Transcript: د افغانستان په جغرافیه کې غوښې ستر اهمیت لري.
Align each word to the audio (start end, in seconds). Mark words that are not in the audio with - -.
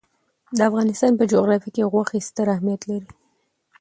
د 0.57 0.59
افغانستان 0.69 1.11
په 1.19 1.23
جغرافیه 1.31 1.71
کې 1.75 1.89
غوښې 1.91 2.19
ستر 2.27 2.47
اهمیت 2.55 2.81
لري. 2.89 3.09